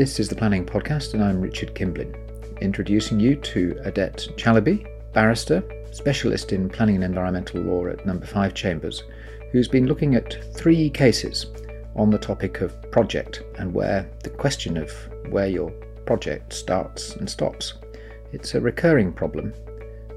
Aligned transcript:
This 0.00 0.18
is 0.18 0.30
the 0.30 0.34
Planning 0.34 0.64
Podcast, 0.64 1.12
and 1.12 1.22
I'm 1.22 1.42
Richard 1.42 1.74
Kimblin, 1.74 2.16
introducing 2.62 3.20
you 3.20 3.36
to 3.36 3.78
Odette 3.84 4.28
Chalaby, 4.38 4.86
barrister, 5.12 5.62
specialist 5.92 6.54
in 6.54 6.70
planning 6.70 6.94
and 6.94 7.04
environmental 7.04 7.60
law 7.60 7.86
at 7.86 8.06
Number 8.06 8.24
5 8.24 8.54
Chambers, 8.54 9.02
who's 9.52 9.68
been 9.68 9.84
looking 9.84 10.14
at 10.14 10.42
three 10.54 10.88
cases 10.88 11.44
on 11.96 12.08
the 12.08 12.16
topic 12.16 12.62
of 12.62 12.74
project 12.90 13.42
and 13.58 13.74
where 13.74 14.10
the 14.24 14.30
question 14.30 14.78
of 14.78 14.90
where 15.28 15.48
your 15.48 15.70
project 16.06 16.54
starts 16.54 17.16
and 17.16 17.28
stops. 17.28 17.74
It's 18.32 18.54
a 18.54 18.60
recurring 18.62 19.12
problem. 19.12 19.52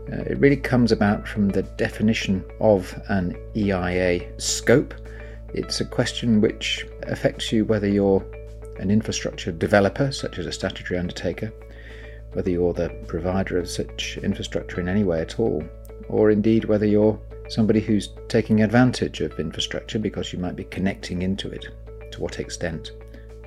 Uh, 0.09 0.21
it 0.21 0.39
really 0.39 0.55
comes 0.55 0.93
about 0.93 1.27
from 1.27 1.49
the 1.49 1.63
definition 1.63 2.41
of 2.61 2.97
an 3.09 3.35
EIA 3.53 4.31
scope. 4.39 4.93
It's 5.53 5.81
a 5.81 5.85
question 5.85 6.39
which 6.39 6.87
affects 7.01 7.51
you 7.51 7.65
whether 7.65 7.89
you're 7.89 8.25
an 8.79 8.91
infrastructure 8.91 9.51
developer, 9.51 10.11
such 10.11 10.39
as 10.39 10.45
a 10.45 10.51
statutory 10.51 10.99
undertaker, 10.99 11.51
whether 12.33 12.49
you're 12.49 12.73
the 12.73 12.89
provider 13.07 13.57
of 13.57 13.69
such 13.69 14.17
infrastructure 14.23 14.79
in 14.79 14.87
any 14.87 15.03
way 15.03 15.21
at 15.21 15.39
all, 15.39 15.63
or 16.09 16.31
indeed 16.31 16.65
whether 16.65 16.85
you're 16.85 17.19
somebody 17.49 17.79
who's 17.79 18.09
taking 18.27 18.61
advantage 18.61 19.21
of 19.21 19.39
infrastructure 19.39 19.99
because 19.99 20.33
you 20.33 20.39
might 20.39 20.55
be 20.55 20.63
connecting 20.65 21.21
into 21.21 21.49
it. 21.49 21.65
To 22.11 22.21
what 22.21 22.39
extent 22.39 22.91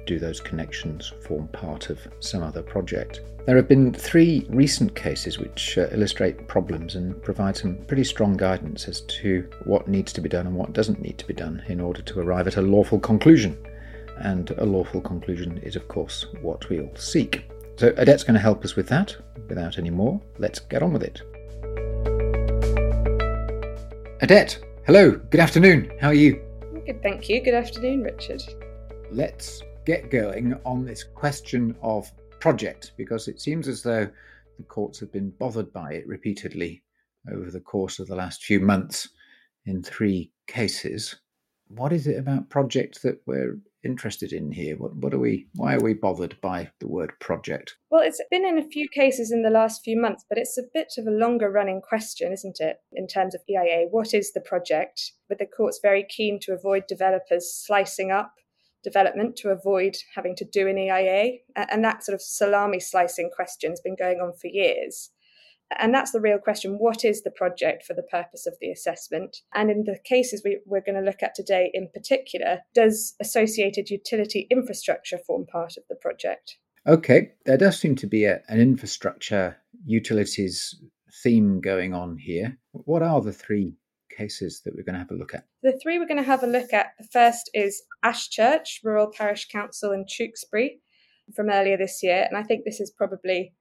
do 0.06 0.18
those 0.18 0.40
connections 0.40 1.12
form 1.26 1.48
part 1.48 1.90
of 1.90 1.98
some 2.20 2.42
other 2.42 2.62
project? 2.62 3.20
There 3.46 3.56
have 3.56 3.68
been 3.68 3.92
three 3.92 4.46
recent 4.48 4.94
cases 4.94 5.38
which 5.38 5.78
uh, 5.78 5.88
illustrate 5.92 6.48
problems 6.48 6.96
and 6.96 7.20
provide 7.22 7.56
some 7.56 7.76
pretty 7.86 8.04
strong 8.04 8.36
guidance 8.36 8.88
as 8.88 9.02
to 9.02 9.48
what 9.64 9.88
needs 9.88 10.12
to 10.14 10.20
be 10.20 10.28
done 10.28 10.46
and 10.46 10.56
what 10.56 10.72
doesn't 10.72 11.00
need 11.00 11.18
to 11.18 11.26
be 11.26 11.34
done 11.34 11.62
in 11.68 11.80
order 11.80 12.02
to 12.02 12.20
arrive 12.20 12.48
at 12.48 12.56
a 12.56 12.62
lawful 12.62 12.98
conclusion 12.98 13.56
and 14.18 14.50
a 14.52 14.64
lawful 14.64 15.00
conclusion 15.00 15.58
is, 15.58 15.76
of 15.76 15.88
course, 15.88 16.26
what 16.40 16.68
we 16.68 16.80
all 16.80 16.94
seek. 16.96 17.50
So, 17.76 17.88
Odette's 17.98 18.24
going 18.24 18.34
to 18.34 18.40
help 18.40 18.64
us 18.64 18.76
with 18.76 18.88
that. 18.88 19.16
Without 19.48 19.78
any 19.78 19.90
more, 19.90 20.20
let's 20.38 20.58
get 20.58 20.82
on 20.82 20.92
with 20.92 21.02
it. 21.02 21.22
Odette, 24.22 24.58
hello, 24.86 25.12
good 25.12 25.40
afternoon. 25.40 25.92
How 26.00 26.08
are 26.08 26.14
you? 26.14 26.42
Good, 26.86 27.02
thank 27.02 27.28
you. 27.28 27.42
Good 27.42 27.54
afternoon, 27.54 28.02
Richard. 28.02 28.42
Let's 29.12 29.62
get 29.84 30.10
going 30.10 30.54
on 30.64 30.84
this 30.84 31.04
question 31.04 31.76
of 31.82 32.10
project 32.40 32.92
because 32.96 33.28
it 33.28 33.40
seems 33.40 33.68
as 33.68 33.82
though 33.82 34.08
the 34.56 34.64
courts 34.64 34.98
have 35.00 35.12
been 35.12 35.30
bothered 35.30 35.72
by 35.72 35.92
it 35.92 36.06
repeatedly 36.06 36.82
over 37.30 37.50
the 37.50 37.60
course 37.60 37.98
of 37.98 38.06
the 38.06 38.16
last 38.16 38.44
few 38.44 38.58
months 38.60 39.08
in 39.66 39.82
three 39.82 40.32
cases. 40.46 41.16
What 41.68 41.92
is 41.92 42.06
it 42.06 42.18
about 42.18 42.48
project 42.48 43.02
that 43.02 43.20
we're 43.26 43.58
interested 43.84 44.32
in 44.32 44.52
here? 44.52 44.76
What, 44.76 44.96
what 44.96 45.14
are 45.14 45.18
we? 45.18 45.48
Why 45.54 45.74
are 45.74 45.82
we 45.82 45.94
bothered 45.94 46.40
by 46.40 46.70
the 46.80 46.88
word 46.88 47.12
project? 47.20 47.76
Well, 47.90 48.02
it's 48.02 48.20
been 48.30 48.46
in 48.46 48.58
a 48.58 48.68
few 48.68 48.88
cases 48.88 49.30
in 49.30 49.42
the 49.42 49.50
last 49.50 49.82
few 49.84 50.00
months, 50.00 50.24
but 50.28 50.38
it's 50.38 50.58
a 50.58 50.70
bit 50.74 50.92
of 50.98 51.06
a 51.06 51.10
longer 51.10 51.50
running 51.50 51.80
question, 51.80 52.32
isn't 52.32 52.60
it? 52.60 52.78
In 52.92 53.06
terms 53.06 53.34
of 53.34 53.42
EIA, 53.48 53.86
what 53.90 54.14
is 54.14 54.32
the 54.32 54.40
project? 54.40 55.12
But 55.28 55.38
the 55.38 55.46
court's 55.46 55.80
very 55.82 56.06
keen 56.08 56.38
to 56.42 56.52
avoid 56.52 56.86
developers 56.86 57.52
slicing 57.52 58.10
up 58.10 58.32
development 58.86 59.34
to 59.34 59.48
avoid 59.48 59.96
having 60.14 60.36
to 60.36 60.44
do 60.44 60.68
an 60.68 60.78
EIA, 60.78 61.38
and 61.56 61.84
that 61.84 62.04
sort 62.04 62.14
of 62.14 62.22
salami 62.22 62.78
slicing 62.78 63.30
question 63.34 63.72
has 63.72 63.80
been 63.80 63.96
going 63.96 64.20
on 64.20 64.32
for 64.40 64.46
years. 64.46 65.10
And 65.78 65.92
that's 65.92 66.12
the 66.12 66.20
real 66.20 66.38
question. 66.38 66.78
What 66.78 67.04
is 67.04 67.22
the 67.22 67.30
project 67.30 67.84
for 67.84 67.94
the 67.94 68.02
purpose 68.02 68.46
of 68.46 68.54
the 68.60 68.70
assessment? 68.70 69.38
And 69.54 69.70
in 69.70 69.84
the 69.84 69.98
cases 70.04 70.42
we, 70.44 70.58
are 70.72 70.80
going 70.80 70.94
to 70.94 71.00
look 71.00 71.22
at 71.22 71.34
today 71.34 71.70
in 71.74 71.88
particular, 71.92 72.60
does 72.74 73.14
associated 73.20 73.90
utility 73.90 74.46
infrastructure 74.50 75.18
form 75.18 75.46
part 75.46 75.76
of 75.76 75.84
the 75.88 75.96
project? 75.96 76.58
Okay, 76.86 77.32
there 77.46 77.56
does 77.56 77.78
seem 77.78 77.96
to 77.96 78.06
be 78.06 78.24
a, 78.24 78.40
an 78.48 78.60
infrastructure 78.60 79.56
utilities 79.84 80.80
theme 81.22 81.60
going 81.60 81.94
on 81.94 82.16
here. 82.16 82.56
What 82.72 83.02
are 83.02 83.20
the 83.20 83.32
three 83.32 83.74
cases 84.16 84.62
that 84.64 84.74
we're 84.74 84.84
going 84.84 84.94
to 84.94 85.00
have 85.00 85.10
a 85.10 85.14
look 85.14 85.34
at? 85.34 85.44
The 85.62 85.78
three 85.82 85.98
we're 85.98 86.06
going 86.06 86.22
to 86.22 86.22
have 86.22 86.44
a 86.44 86.48
look 86.48 86.72
at 86.72 86.92
the 86.98 87.08
first 87.12 87.50
is 87.54 87.82
Ashchurch, 88.04 88.80
Rural 88.84 89.10
Parish 89.10 89.48
Council 89.48 89.90
in 89.90 90.04
Tewkesbury 90.04 90.80
from 91.34 91.50
earlier 91.50 91.76
this 91.76 92.00
year. 92.02 92.24
And 92.28 92.38
I 92.38 92.44
think 92.44 92.64
this 92.64 92.80
is 92.80 92.92
probably 92.96 93.52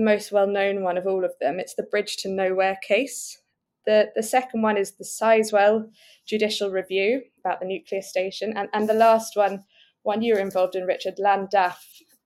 the 0.00 0.04
most 0.06 0.32
well 0.32 0.46
known 0.46 0.82
one 0.82 0.96
of 0.96 1.06
all 1.06 1.26
of 1.26 1.34
them. 1.42 1.60
It's 1.60 1.74
the 1.74 1.82
Bridge 1.82 2.16
to 2.18 2.28
Nowhere 2.30 2.78
case. 2.82 3.42
The, 3.84 4.10
the 4.16 4.22
second 4.22 4.62
one 4.62 4.78
is 4.78 4.92
the 4.92 5.04
Sizewell 5.04 5.90
judicial 6.26 6.70
review 6.70 7.24
about 7.38 7.60
the 7.60 7.66
nuclear 7.66 8.00
station. 8.00 8.54
And, 8.56 8.70
and 8.72 8.88
the 8.88 8.94
last 8.94 9.36
one, 9.36 9.64
one 10.02 10.22
you 10.22 10.34
were 10.34 10.40
involved 10.40 10.74
in, 10.74 10.84
Richard, 10.84 11.16
Llandaff 11.18 11.76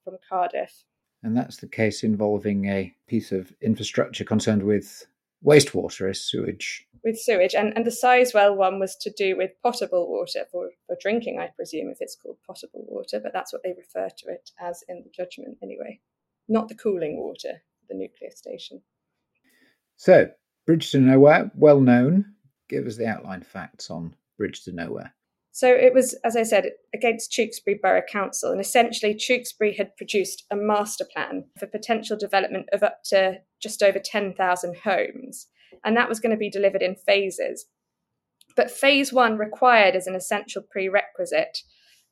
from 0.05 0.19
Cardiff. 0.29 0.85
And 1.25 1.37
that's 1.37 1.57
the 1.57 1.67
case 1.67 2.05
involving 2.05 2.67
a 2.67 2.95
piece 3.09 3.33
of 3.33 3.53
infrastructure 3.61 4.25
concerned 4.25 4.63
with 4.63 5.09
wastewater 5.45 6.09
as 6.09 6.21
sewage. 6.21 6.87
With 7.03 7.19
sewage. 7.19 7.57
And, 7.57 7.73
and 7.75 7.85
the 7.85 7.91
Sizewell 7.91 8.57
one 8.57 8.79
was 8.79 8.95
to 9.01 9.11
do 9.11 9.37
with 9.37 9.51
potable 9.65 10.09
water 10.09 10.45
for, 10.53 10.71
for 10.87 10.97
drinking, 11.01 11.41
I 11.41 11.49
presume, 11.49 11.89
if 11.89 11.99
it's 12.01 12.15
called 12.15 12.37
potable 12.47 12.85
water, 12.87 13.19
but 13.21 13.33
that's 13.33 13.53
what 13.53 13.65
they 13.65 13.75
refer 13.77 14.11
to 14.19 14.29
it 14.29 14.53
as 14.61 14.85
in 14.89 15.03
the 15.03 15.11
judgment 15.11 15.59
anyway 15.61 15.99
not 16.49 16.69
the 16.69 16.75
cooling 16.75 17.19
water 17.19 17.63
for 17.81 17.87
the 17.89 17.95
nuclear 17.95 18.31
station. 18.31 18.83
So, 19.97 20.29
Bridge 20.67 20.91
to 20.93 21.01
Nowhere, 21.01 21.51
well 21.55 21.81
known. 21.81 22.25
Give 22.69 22.87
us 22.87 22.97
the 22.97 23.07
outline 23.07 23.43
facts 23.43 23.91
on 23.91 24.17
Bridge 24.39 24.63
to 24.65 24.73
Nowhere. 24.73 25.15
So 25.53 25.69
it 25.69 25.95
was, 25.95 26.15
as 26.25 26.37
I 26.37 26.43
said, 26.43 26.73
against 26.93 27.31
Tewkesbury 27.31 27.79
Borough 27.81 28.03
Council, 28.11 28.51
and 28.51 28.61
essentially 28.61 29.15
Tewkesbury 29.15 29.77
had 29.77 29.97
produced 29.97 30.45
a 30.51 30.57
master 30.57 31.05
plan 31.05 31.45
for 31.61 31.69
potential 31.69 32.17
development 32.17 32.67
of 32.73 32.83
up 32.83 33.05
to 33.11 33.37
just 33.63 33.81
over 33.81 34.01
10,000 34.01 34.77
homes, 34.79 35.47
and 35.85 35.97
that 35.97 36.09
was 36.09 36.19
going 36.19 36.33
to 36.33 36.37
be 36.37 36.51
delivered 36.51 36.83
in 36.83 36.97
phases. 36.97 37.67
But 38.57 38.69
phase 38.69 39.13
one 39.13 39.39
required 39.39 39.95
as 39.95 40.09
an 40.09 40.17
essential 40.17 40.61
prerequisite 40.61 41.59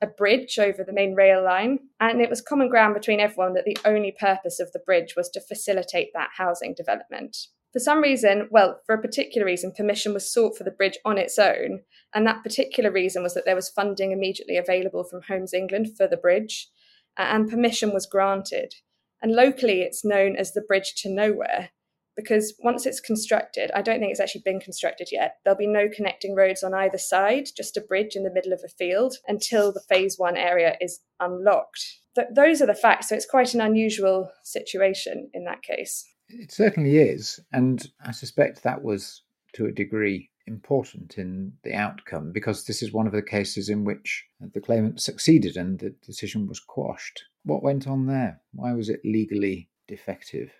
a 0.03 0.07
bridge 0.07 0.59
over 0.59 0.85
the 0.85 0.93
main 0.93 1.15
rail 1.15 1.43
line, 1.43 1.79
and 2.01 2.21
it 2.21 2.29
was 2.29 2.43
common 2.43 2.69
ground 2.69 2.93
between 2.93 3.21
everyone 3.21 3.55
that 3.55 3.65
the 3.65 3.79
only 3.85 4.13
purpose 4.19 4.59
of 4.61 4.73
the 4.73 4.81
bridge 4.81 5.15
was 5.17 5.31
to 5.31 5.41
facilitate 5.41 6.09
that 6.13 6.31
housing 6.37 6.75
development. 6.75 7.37
For 7.73 7.79
some 7.79 8.03
reason, 8.03 8.49
well, 8.51 8.81
for 8.85 8.95
a 8.95 9.01
particular 9.01 9.47
reason, 9.47 9.73
permission 9.73 10.13
was 10.13 10.31
sought 10.31 10.59
for 10.59 10.65
the 10.65 10.71
bridge 10.71 10.99
on 11.05 11.17
its 11.17 11.39
own, 11.39 11.81
and 12.15 12.27
that 12.27 12.43
particular 12.43 12.91
reason 12.91 13.23
was 13.23 13.33
that 13.35 13.45
there 13.47 13.55
was 13.55 13.71
funding 13.71 14.13
immediately 14.13 14.59
available 14.59 15.05
from 15.05 15.23
Homes 15.23 15.55
England 15.55 15.97
for 15.97 16.07
the 16.07 16.17
bridge, 16.17 16.69
and 17.17 17.49
permission 17.49 17.93
was 17.95 18.05
granted. 18.05 18.75
And 19.23 19.33
locally, 19.33 19.83
it's 19.83 20.05
known 20.05 20.35
as 20.37 20.53
the 20.53 20.61
Bridge 20.61 20.95
to 20.97 21.09
Nowhere, 21.09 21.71
because 22.17 22.55
once 22.63 22.87
it's 22.87 23.01
constructed, 23.01 23.71
I 23.75 23.83
don't 23.83 24.01
think 24.01 24.11
it's 24.11 24.21
actually 24.21 24.43
been 24.45 24.61
constructed 24.61 25.09
yet. 25.11 25.37
There'll 25.45 25.59
be 25.59 25.67
no 25.67 25.89
connecting 25.95 26.35
roads 26.35 26.63
on 26.63 26.75
either 26.75 26.99
side, 26.99 27.49
just 27.57 27.77
a 27.77 27.81
bridge 27.81 28.17
in 28.17 28.25
the 28.25 28.33
middle 28.33 28.53
of 28.53 28.61
a 28.65 28.69
field 28.69 29.17
until 29.27 29.73
the 29.73 29.81
phase 29.81 30.19
one 30.19 30.37
area 30.37 30.77
is 30.81 31.01
unlocked. 31.21 31.99
Th- 32.15 32.29
those 32.35 32.61
are 32.61 32.67
the 32.67 32.75
facts. 32.75 33.09
So 33.09 33.17
it's 33.17 33.27
quite 33.27 33.55
an 33.55 33.61
unusual 33.61 34.31
situation 34.45 35.31
in 35.33 35.45
that 35.45 35.63
case. 35.63 36.07
It 36.29 36.53
certainly 36.53 36.99
is. 36.99 37.41
And 37.53 37.87
I 38.05 38.13
suspect 38.13 38.63
that 38.63 38.83
was 38.83 39.23
to 39.55 39.67
a 39.67 39.73
degree 39.73 40.31
important 40.47 41.19
in 41.19 41.53
the 41.63 41.75
outcome 41.75 42.33
because 42.33 42.65
this 42.65 42.83
is 42.83 42.93
one 42.93 43.07
of 43.07 43.13
the 43.13 43.23
cases 43.23 43.69
in 43.69 43.85
which 43.85 44.25
the 44.53 44.61
claimant 44.61 45.01
succeeded 45.01 45.57
and 45.57 45.79
the 45.79 45.95
decision 46.05 46.47
was 46.47 46.61
quashed. 46.61 47.25
What 47.45 47.63
went 47.63 47.87
on 47.87 48.07
there? 48.07 48.41
Why 48.53 48.73
was 48.73 48.89
it 48.89 49.01
legally 49.05 49.69
defective? 49.87 50.51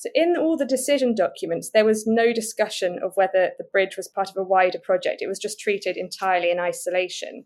So, 0.00 0.08
in 0.14 0.34
all 0.34 0.56
the 0.56 0.64
decision 0.64 1.14
documents, 1.14 1.72
there 1.74 1.84
was 1.84 2.06
no 2.06 2.32
discussion 2.32 2.98
of 3.04 3.12
whether 3.16 3.50
the 3.58 3.66
bridge 3.70 3.98
was 3.98 4.08
part 4.08 4.30
of 4.30 4.36
a 4.38 4.42
wider 4.42 4.78
project. 4.78 5.20
It 5.20 5.28
was 5.28 5.38
just 5.38 5.60
treated 5.60 5.98
entirely 5.98 6.50
in 6.50 6.58
isolation. 6.58 7.44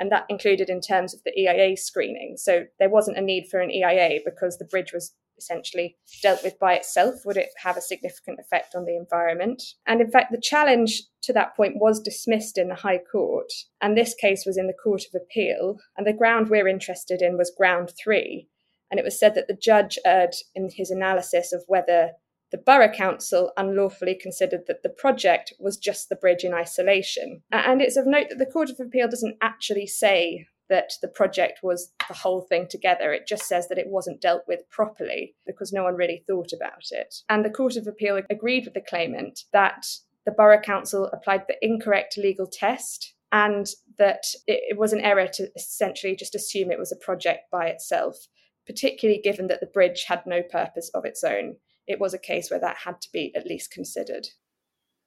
And 0.00 0.10
that 0.10 0.24
included 0.28 0.68
in 0.68 0.80
terms 0.80 1.14
of 1.14 1.20
the 1.24 1.30
EIA 1.38 1.76
screening. 1.76 2.34
So, 2.38 2.64
there 2.80 2.90
wasn't 2.90 3.18
a 3.18 3.22
need 3.22 3.46
for 3.48 3.60
an 3.60 3.70
EIA 3.70 4.18
because 4.24 4.58
the 4.58 4.64
bridge 4.64 4.92
was 4.92 5.14
essentially 5.38 5.96
dealt 6.22 6.42
with 6.42 6.58
by 6.58 6.74
itself. 6.74 7.20
Would 7.24 7.36
it 7.36 7.50
have 7.62 7.76
a 7.76 7.80
significant 7.80 8.40
effect 8.40 8.74
on 8.74 8.84
the 8.84 8.96
environment? 8.96 9.62
And 9.86 10.00
in 10.00 10.10
fact, 10.10 10.32
the 10.32 10.40
challenge 10.42 11.04
to 11.22 11.32
that 11.34 11.54
point 11.56 11.76
was 11.76 12.00
dismissed 12.00 12.58
in 12.58 12.68
the 12.68 12.74
High 12.74 12.98
Court. 12.98 13.52
And 13.80 13.96
this 13.96 14.12
case 14.14 14.42
was 14.44 14.58
in 14.58 14.66
the 14.66 14.74
Court 14.74 15.02
of 15.02 15.20
Appeal. 15.22 15.76
And 15.96 16.04
the 16.04 16.12
ground 16.12 16.50
we're 16.50 16.66
interested 16.66 17.22
in 17.22 17.38
was 17.38 17.54
ground 17.56 17.92
three, 18.02 18.48
and 18.92 19.00
it 19.00 19.04
was 19.04 19.18
said 19.18 19.34
that 19.34 19.48
the 19.48 19.56
judge 19.56 19.98
erred 20.04 20.34
in 20.54 20.68
his 20.70 20.90
analysis 20.90 21.50
of 21.50 21.64
whether 21.66 22.10
the 22.50 22.58
Borough 22.58 22.92
Council 22.92 23.50
unlawfully 23.56 24.14
considered 24.14 24.64
that 24.66 24.82
the 24.82 24.90
project 24.90 25.54
was 25.58 25.78
just 25.78 26.10
the 26.10 26.16
bridge 26.16 26.44
in 26.44 26.52
isolation. 26.52 27.42
And 27.50 27.80
it's 27.80 27.96
of 27.96 28.06
note 28.06 28.26
that 28.28 28.38
the 28.38 28.44
Court 28.44 28.68
of 28.68 28.78
Appeal 28.78 29.08
doesn't 29.08 29.38
actually 29.40 29.86
say 29.86 30.46
that 30.68 30.92
the 31.00 31.08
project 31.08 31.60
was 31.62 31.90
the 32.06 32.12
whole 32.14 32.42
thing 32.42 32.66
together. 32.68 33.14
It 33.14 33.26
just 33.26 33.46
says 33.48 33.68
that 33.68 33.78
it 33.78 33.88
wasn't 33.88 34.20
dealt 34.20 34.42
with 34.46 34.68
properly 34.68 35.34
because 35.46 35.72
no 35.72 35.84
one 35.84 35.96
really 35.96 36.22
thought 36.26 36.52
about 36.52 36.84
it. 36.90 37.14
And 37.30 37.46
the 37.46 37.50
Court 37.50 37.76
of 37.76 37.86
Appeal 37.86 38.20
agreed 38.28 38.66
with 38.66 38.74
the 38.74 38.82
claimant 38.86 39.44
that 39.54 39.86
the 40.26 40.32
Borough 40.32 40.60
Council 40.60 41.06
applied 41.14 41.44
the 41.48 41.56
incorrect 41.62 42.18
legal 42.18 42.46
test 42.46 43.14
and 43.32 43.68
that 43.96 44.24
it 44.46 44.76
was 44.76 44.92
an 44.92 45.00
error 45.00 45.28
to 45.32 45.48
essentially 45.56 46.14
just 46.14 46.34
assume 46.34 46.70
it 46.70 46.78
was 46.78 46.92
a 46.92 46.96
project 46.96 47.50
by 47.50 47.68
itself 47.68 48.26
particularly 48.66 49.20
given 49.20 49.46
that 49.48 49.60
the 49.60 49.66
bridge 49.66 50.04
had 50.08 50.24
no 50.26 50.42
purpose 50.42 50.90
of 50.94 51.04
its 51.04 51.24
own. 51.24 51.56
It 51.86 52.00
was 52.00 52.14
a 52.14 52.18
case 52.18 52.50
where 52.50 52.60
that 52.60 52.76
had 52.78 53.00
to 53.00 53.08
be 53.12 53.34
at 53.34 53.46
least 53.46 53.70
considered. 53.70 54.28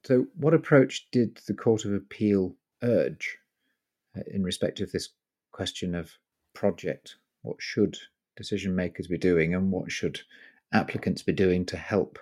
So, 0.04 0.26
what 0.36 0.54
approach 0.54 1.08
did 1.10 1.40
the 1.46 1.54
Court 1.54 1.84
of 1.84 1.92
Appeal 1.92 2.54
urge 2.82 3.38
uh, 4.16 4.22
in 4.32 4.44
respect 4.44 4.80
of 4.80 4.92
this 4.92 5.08
question 5.52 5.94
of 5.94 6.12
project? 6.54 7.16
What 7.42 7.56
should 7.60 7.96
decision 8.36 8.76
makers 8.76 9.08
be 9.08 9.18
doing, 9.18 9.54
and 9.54 9.72
what 9.72 9.90
should 9.90 10.20
applicants 10.72 11.22
be 11.22 11.32
doing 11.32 11.64
to 11.66 11.76
help 11.76 12.18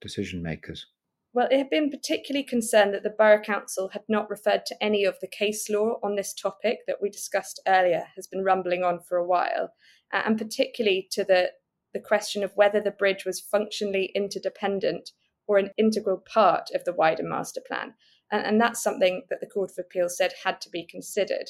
decision 0.00 0.42
makers? 0.42 0.86
Well, 1.34 1.48
it 1.50 1.58
had 1.58 1.70
been 1.70 1.90
particularly 1.90 2.44
concerned 2.44 2.94
that 2.94 3.02
the 3.02 3.10
Borough 3.10 3.40
Council 3.40 3.90
had 3.92 4.02
not 4.08 4.30
referred 4.30 4.64
to 4.66 4.82
any 4.82 5.04
of 5.04 5.20
the 5.20 5.28
case 5.28 5.68
law 5.68 5.98
on 6.02 6.16
this 6.16 6.32
topic 6.32 6.78
that 6.86 7.02
we 7.02 7.10
discussed 7.10 7.60
earlier, 7.68 8.06
has 8.16 8.26
been 8.26 8.42
rumbling 8.42 8.82
on 8.82 9.00
for 9.00 9.18
a 9.18 9.26
while, 9.26 9.70
and 10.12 10.38
particularly 10.38 11.06
to 11.12 11.24
the, 11.24 11.52
the 11.92 12.00
question 12.00 12.42
of 12.42 12.52
whether 12.54 12.80
the 12.80 12.90
bridge 12.90 13.24
was 13.24 13.40
functionally 13.40 14.12
interdependent 14.14 15.10
or 15.46 15.58
an 15.58 15.70
integral 15.76 16.18
part 16.18 16.70
of 16.74 16.84
the 16.84 16.92
wider 16.92 17.22
master 17.22 17.60
plan. 17.66 17.94
And, 18.30 18.44
and 18.44 18.60
that's 18.60 18.82
something 18.82 19.24
that 19.30 19.40
the 19.40 19.46
Court 19.46 19.70
of 19.70 19.78
Appeal 19.78 20.08
said 20.08 20.32
had 20.44 20.60
to 20.62 20.70
be 20.70 20.84
considered. 20.84 21.48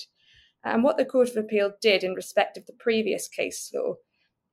And 0.65 0.83
what 0.83 0.97
the 0.97 1.05
Court 1.05 1.31
of 1.31 1.37
Appeal 1.37 1.73
did 1.81 2.03
in 2.03 2.15
respect 2.15 2.57
of 2.57 2.67
the 2.67 2.73
previous 2.73 3.29
case 3.29 3.71
law 3.75 3.95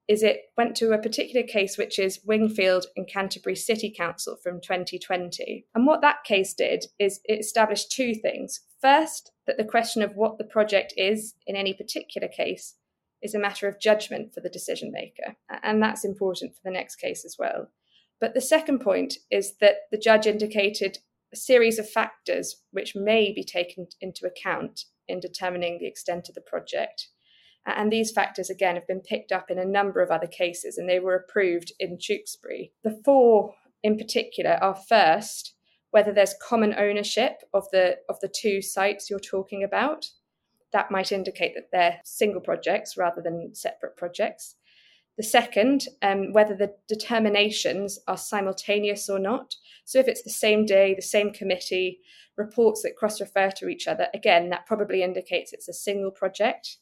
is 0.07 0.21
it 0.21 0.41
went 0.55 0.75
to 0.75 0.91
a 0.91 1.01
particular 1.01 1.45
case, 1.45 1.77
which 1.77 1.97
is 1.97 2.19
Wingfield 2.23 2.85
and 2.95 3.07
Canterbury 3.07 3.55
City 3.55 3.91
Council 3.95 4.35
from 4.35 4.61
2020. 4.61 5.65
And 5.73 5.87
what 5.87 6.01
that 6.01 6.23
case 6.23 6.53
did 6.53 6.85
is 6.99 7.21
it 7.25 7.39
established 7.39 7.91
two 7.91 8.13
things. 8.13 8.61
First, 8.79 9.31
that 9.47 9.57
the 9.57 9.63
question 9.63 10.03
of 10.03 10.15
what 10.15 10.37
the 10.37 10.43
project 10.43 10.93
is 10.95 11.33
in 11.47 11.55
any 11.55 11.73
particular 11.73 12.27
case 12.27 12.75
is 13.25 13.35
a 13.35 13.39
matter 13.39 13.67
of 13.67 13.81
judgment 13.81 14.33
for 14.33 14.39
the 14.39 14.49
decision 14.49 14.91
maker. 14.91 15.35
And 15.63 15.81
that's 15.81 16.05
important 16.05 16.53
for 16.53 16.61
the 16.63 16.71
next 16.71 16.95
case 16.95 17.25
as 17.25 17.35
well. 17.37 17.69
But 18.21 18.33
the 18.33 18.41
second 18.41 18.79
point 18.79 19.15
is 19.29 19.57
that 19.59 19.75
the 19.91 19.97
judge 19.97 20.27
indicated 20.27 20.99
a 21.33 21.35
series 21.35 21.79
of 21.79 21.89
factors 21.89 22.61
which 22.71 22.95
may 22.95 23.33
be 23.33 23.43
taken 23.43 23.87
into 23.99 24.25
account 24.25 24.85
in 25.07 25.19
determining 25.19 25.79
the 25.79 25.87
extent 25.87 26.29
of 26.29 26.35
the 26.35 26.41
project. 26.41 27.09
And 27.65 27.91
these 27.91 28.11
factors, 28.11 28.49
again, 28.49 28.75
have 28.75 28.87
been 28.87 29.01
picked 29.01 29.31
up 29.31 29.49
in 29.49 29.57
a 29.57 29.65
number 29.65 30.01
of 30.01 30.11
other 30.11 30.27
cases 30.27 30.77
and 30.77 30.87
they 30.87 30.99
were 30.99 31.15
approved 31.15 31.73
in 31.79 31.97
Tewkesbury. 31.97 32.71
The 32.83 33.01
four 33.03 33.55
in 33.83 33.97
particular 33.97 34.59
are 34.61 34.75
first, 34.75 35.55
whether 35.91 36.13
there's 36.13 36.35
common 36.47 36.75
ownership 36.77 37.41
of 37.53 37.65
the, 37.71 37.97
of 38.07 38.19
the 38.21 38.27
two 38.33 38.61
sites 38.61 39.09
you're 39.09 39.19
talking 39.19 39.63
about. 39.63 40.05
That 40.75 40.91
might 40.91 41.13
indicate 41.13 41.55
that 41.55 41.69
they're 41.71 42.01
single 42.03 42.41
projects 42.41 42.97
rather 42.97 43.21
than 43.21 43.55
separate 43.55 43.95
projects. 43.95 44.55
The 45.15 45.23
second, 45.23 45.87
um, 46.01 46.33
whether 46.33 46.53
the 46.53 46.75
determinations 46.89 47.97
are 48.09 48.17
simultaneous 48.17 49.09
or 49.09 49.17
not. 49.17 49.55
So, 49.85 49.99
if 49.99 50.09
it's 50.09 50.23
the 50.23 50.29
same 50.29 50.65
day, 50.65 50.93
the 50.93 51.01
same 51.01 51.31
committee, 51.31 52.01
reports 52.35 52.81
that 52.81 52.97
cross 52.97 53.21
refer 53.21 53.51
to 53.51 53.69
each 53.69 53.87
other, 53.87 54.07
again, 54.13 54.49
that 54.49 54.65
probably 54.65 55.01
indicates 55.01 55.53
it's 55.53 55.69
a 55.69 55.73
single 55.73 56.11
project. 56.11 56.75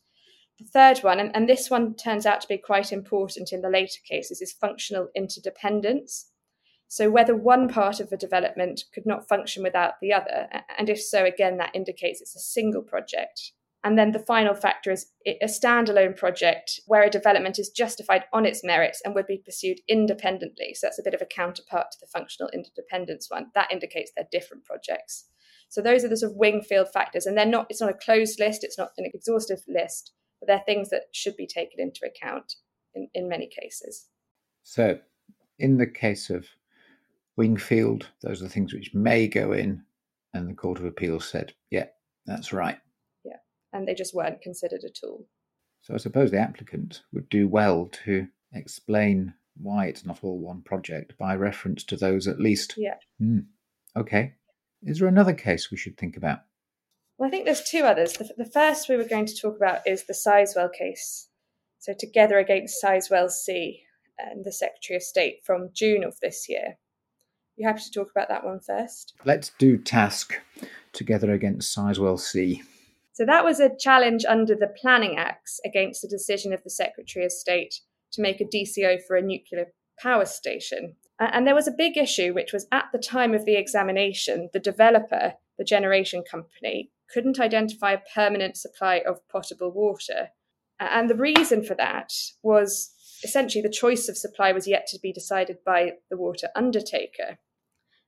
The 0.57 0.65
third 0.65 1.03
one, 1.03 1.19
and, 1.19 1.29
and 1.35 1.47
this 1.47 1.69
one 1.69 1.93
turns 1.93 2.25
out 2.25 2.41
to 2.41 2.47
be 2.47 2.57
quite 2.57 2.91
important 2.91 3.53
in 3.53 3.61
the 3.61 3.69
later 3.69 3.99
cases, 4.09 4.41
is 4.41 4.51
functional 4.51 5.09
interdependence. 5.15 6.31
So, 6.87 7.11
whether 7.11 7.35
one 7.35 7.67
part 7.67 7.99
of 7.99 8.11
a 8.11 8.17
development 8.17 8.85
could 8.91 9.05
not 9.05 9.27
function 9.27 9.61
without 9.61 9.99
the 10.01 10.13
other, 10.13 10.47
and 10.79 10.89
if 10.89 10.99
so, 10.99 11.25
again, 11.25 11.57
that 11.57 11.75
indicates 11.75 12.21
it's 12.21 12.35
a 12.35 12.39
single 12.39 12.81
project. 12.81 13.51
And 13.83 13.97
then 13.97 14.11
the 14.11 14.19
final 14.19 14.55
factor 14.55 14.91
is 14.91 15.07
a 15.25 15.45
standalone 15.45 16.15
project 16.15 16.79
where 16.87 17.03
a 17.03 17.09
development 17.09 17.59
is 17.59 17.69
justified 17.69 18.23
on 18.31 18.45
its 18.45 18.63
merits 18.63 19.01
and 19.03 19.13
would 19.13 19.27
be 19.27 19.41
pursued 19.43 19.81
independently. 19.89 20.73
So 20.73 20.87
that's 20.87 20.99
a 20.99 21.03
bit 21.03 21.13
of 21.13 21.21
a 21.21 21.25
counterpart 21.25 21.91
to 21.91 21.97
the 21.99 22.07
functional 22.07 22.49
interdependence 22.53 23.29
one. 23.29 23.47
That 23.55 23.71
indicates 23.71 24.11
they're 24.15 24.27
different 24.31 24.63
projects. 24.63 25.25
So 25.67 25.81
those 25.81 26.05
are 26.05 26.07
the 26.07 26.15
sort 26.15 26.31
of 26.31 26.37
Wingfield 26.37 26.89
factors, 26.93 27.25
and 27.25 27.37
they're 27.37 27.45
not. 27.45 27.65
It's 27.69 27.81
not 27.81 27.89
a 27.89 27.95
closed 27.95 28.39
list. 28.39 28.63
It's 28.63 28.77
not 28.77 28.91
an 28.97 29.09
exhaustive 29.11 29.63
list, 29.67 30.11
but 30.39 30.47
they're 30.47 30.63
things 30.65 30.89
that 30.89 31.05
should 31.11 31.35
be 31.35 31.47
taken 31.47 31.79
into 31.79 32.05
account 32.05 32.55
in, 32.93 33.07
in 33.13 33.27
many 33.27 33.47
cases. 33.47 34.07
So, 34.61 34.99
in 35.57 35.77
the 35.77 35.87
case 35.87 36.29
of 36.29 36.45
Wingfield, 37.37 38.07
those 38.21 38.41
are 38.41 38.45
the 38.45 38.51
things 38.51 38.71
which 38.71 38.93
may 38.93 39.27
go 39.27 39.51
in, 39.51 39.83
and 40.33 40.47
the 40.47 40.53
Court 40.53 40.79
of 40.79 40.85
Appeal 40.85 41.19
said, 41.19 41.53
yeah, 41.71 41.87
that's 42.25 42.53
right. 42.53 42.77
And 43.73 43.87
they 43.87 43.95
just 43.95 44.15
weren't 44.15 44.41
considered 44.41 44.83
at 44.85 44.99
all. 45.03 45.27
So, 45.81 45.93
I 45.93 45.97
suppose 45.97 46.31
the 46.31 46.39
applicant 46.39 47.01
would 47.11 47.27
do 47.29 47.47
well 47.47 47.89
to 48.05 48.27
explain 48.53 49.33
why 49.57 49.87
it's 49.87 50.05
not 50.05 50.23
all 50.23 50.39
one 50.39 50.61
project 50.61 51.17
by 51.17 51.35
reference 51.35 51.83
to 51.85 51.97
those 51.97 52.27
at 52.27 52.39
least. 52.39 52.75
Yeah. 52.77 52.95
Mm, 53.21 53.47
okay. 53.95 54.35
Is 54.83 54.99
there 54.99 55.07
another 55.07 55.33
case 55.33 55.71
we 55.71 55.77
should 55.77 55.97
think 55.97 56.15
about? 56.15 56.39
Well, 57.17 57.27
I 57.27 57.31
think 57.31 57.45
there's 57.45 57.63
two 57.63 57.83
others. 57.83 58.13
The, 58.13 58.33
the 58.37 58.49
first 58.49 58.89
we 58.89 58.97
were 58.97 59.03
going 59.03 59.25
to 59.25 59.35
talk 59.35 59.55
about 59.55 59.81
is 59.85 60.05
the 60.05 60.13
Sizewell 60.13 60.71
case. 60.71 61.29
So, 61.79 61.93
together 61.97 62.37
against 62.37 62.81
Sizewell 62.81 63.29
C 63.29 63.83
and 64.17 64.45
the 64.45 64.51
Secretary 64.51 64.97
of 64.97 65.03
State 65.03 65.39
from 65.45 65.69
June 65.73 66.03
of 66.03 66.19
this 66.21 66.47
year. 66.47 66.77
You 67.55 67.67
happy 67.67 67.81
to 67.81 67.91
talk 67.91 68.09
about 68.09 68.29
that 68.29 68.43
one 68.43 68.59
first? 68.59 69.13
Let's 69.25 69.51
do 69.59 69.77
TASC 69.77 70.33
together 70.91 71.31
against 71.31 71.75
Sizewell 71.75 72.19
C. 72.19 72.63
So, 73.13 73.25
that 73.25 73.45
was 73.45 73.59
a 73.59 73.75
challenge 73.79 74.25
under 74.27 74.55
the 74.55 74.73
Planning 74.81 75.17
Acts 75.17 75.59
against 75.65 76.01
the 76.01 76.07
decision 76.07 76.51
of 76.51 76.63
the 76.63 76.69
Secretary 76.69 77.25
of 77.25 77.31
State 77.31 77.75
to 78.13 78.21
make 78.21 78.41
a 78.41 78.45
DCO 78.45 78.99
for 79.07 79.15
a 79.15 79.21
nuclear 79.21 79.67
power 79.99 80.25
station. 80.25 80.95
And 81.19 81.45
there 81.45 81.55
was 81.55 81.67
a 81.67 81.71
big 81.71 81.95
issue, 81.95 82.33
which 82.33 82.53
was 82.53 82.67
at 82.71 82.85
the 82.91 82.99
time 82.99 83.33
of 83.33 83.45
the 83.45 83.55
examination, 83.55 84.49
the 84.51 84.59
developer, 84.59 85.33
the 85.57 85.63
generation 85.63 86.23
company, 86.29 86.91
couldn't 87.13 87.39
identify 87.39 87.93
a 87.93 88.01
permanent 88.13 88.57
supply 88.57 89.01
of 89.07 89.27
potable 89.29 89.71
water. 89.71 90.29
And 90.79 91.09
the 91.09 91.15
reason 91.15 91.63
for 91.63 91.75
that 91.75 92.11
was 92.41 92.91
essentially 93.23 93.61
the 93.61 93.69
choice 93.69 94.09
of 94.09 94.17
supply 94.17 94.51
was 94.51 94.67
yet 94.67 94.87
to 94.87 94.99
be 94.99 95.13
decided 95.13 95.57
by 95.65 95.93
the 96.09 96.17
water 96.17 96.49
undertaker. 96.55 97.37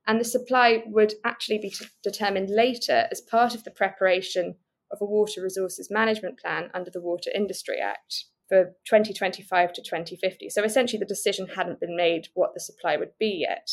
And 0.06 0.20
the 0.20 0.24
supply 0.24 0.82
would 0.86 1.14
actually 1.24 1.58
be 1.58 1.70
t- 1.70 1.86
determined 2.02 2.50
later 2.50 3.06
as 3.10 3.20
part 3.20 3.54
of 3.54 3.64
the 3.64 3.70
preparation 3.70 4.56
of 4.90 4.98
a 5.00 5.04
water 5.04 5.42
resources 5.42 5.90
management 5.90 6.38
plan 6.38 6.70
under 6.74 6.90
the 6.90 7.00
Water 7.00 7.30
Industry 7.34 7.78
Act 7.80 8.24
for 8.48 8.76
2025 8.86 9.72
to 9.72 9.82
2050. 9.82 10.48
So 10.50 10.62
essentially, 10.62 10.98
the 10.98 11.06
decision 11.06 11.48
hadn't 11.56 11.80
been 11.80 11.96
made 11.96 12.28
what 12.34 12.54
the 12.54 12.60
supply 12.60 12.96
would 12.96 13.12
be 13.18 13.44
yet. 13.48 13.70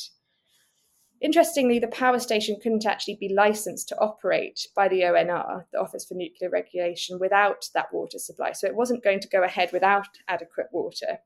Interestingly, 1.22 1.80
the 1.80 1.88
power 1.88 2.20
station 2.20 2.58
couldn't 2.62 2.86
actually 2.86 3.18
be 3.18 3.34
licensed 3.34 3.88
to 3.88 3.98
operate 3.98 4.68
by 4.76 4.90
the 4.90 5.02
ONR, 5.02 5.66
the 5.72 5.80
Office 5.80 6.06
for 6.06 6.16
Nuclear 6.16 6.50
Regulation, 6.50 7.18
without 7.18 7.70
that 7.74 7.94
water 7.94 8.20
supply. 8.20 8.52
So 8.52 8.68
it 8.68 8.76
wasn't 8.76 9.04
going 9.04 9.22
to 9.22 9.30
go 9.30 9.42
ahead 9.44 9.70
without 9.72 10.08
adequate 10.28 10.68
water. 10.74 11.20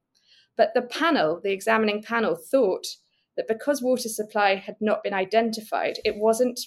But 0.56 0.74
the 0.76 0.84
panel, 0.84 1.40
the 1.44 1.52
examining 1.52 2.04
panel, 2.04 2.36
thought 2.36 2.86
that 3.38 3.48
because 3.48 3.82
water 3.82 4.10
supply 4.10 4.56
had 4.56 4.76
not 4.80 5.04
been 5.04 5.14
identified, 5.14 5.98
it 6.04 6.18
wasn't 6.18 6.60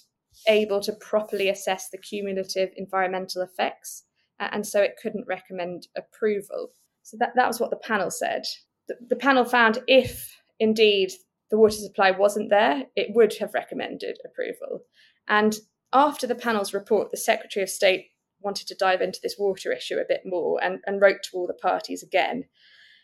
able 0.47 0.81
to 0.81 0.93
properly 0.93 1.49
assess 1.49 1.89
the 1.89 1.99
cumulative 1.99 2.71
environmental 2.77 3.43
effects, 3.43 4.05
and 4.39 4.67
so 4.67 4.81
it 4.81 4.99
couldn't 5.01 5.27
recommend 5.29 5.89
approval. 5.97 6.71
So 7.03 7.17
that, 7.19 7.33
that 7.37 7.49
was 7.49 7.61
what 7.61 7.71
the 7.71 7.77
panel 7.77 8.11
said. 8.11 8.43
The, 8.89 8.97
the 9.09 9.17
panel 9.17 9.45
found 9.45 9.79
if 9.87 10.37
indeed 10.59 11.11
the 11.51 11.59
water 11.59 11.77
supply 11.77 12.11
wasn't 12.13 12.51
there, 12.51 12.85
it 12.97 13.15
would 13.15 13.35
have 13.39 13.55
recommended 13.55 14.19
approval. 14.25 14.85
And 15.29 15.57
after 15.93 16.27
the 16.27 16.35
panel's 16.35 16.73
report, 16.73 17.11
the 17.11 17.17
Secretary 17.17 17.63
of 17.63 17.69
State 17.69 18.07
wanted 18.41 18.67
to 18.69 18.75
dive 18.75 19.01
into 19.01 19.21
this 19.23 19.37
water 19.39 19.73
issue 19.73 19.97
a 19.97 20.09
bit 20.09 20.23
more 20.25 20.63
and, 20.63 20.79
and 20.87 21.01
wrote 21.01 21.23
to 21.25 21.31
all 21.35 21.47
the 21.47 21.55
parties 21.55 22.03
again. 22.03 22.45